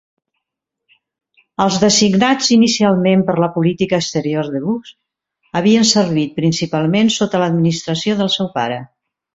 Els 1.65 1.75
designats 1.83 2.49
inicialment 2.55 3.25
per 3.29 3.37
la 3.45 3.51
política 3.59 4.01
exterior 4.01 4.51
de 4.57 4.65
Bush 4.67 4.93
havien 5.61 5.89
servit 5.95 6.37
principalment 6.43 7.17
sota 7.21 7.45
l'administració 7.47 8.23
del 8.25 8.39
seu 8.41 8.55
pare. 8.61 8.85